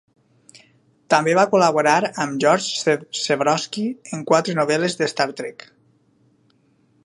També 1.13 1.35
va 1.39 1.43
col·laborar 1.51 1.97
amb 2.23 2.41
George 2.45 2.95
Zebrowski 3.25 3.85
en 4.17 4.27
quatre 4.33 4.59
novel·les 4.61 5.01
de 5.03 5.11
Star 5.15 5.29
Trek. 5.43 5.71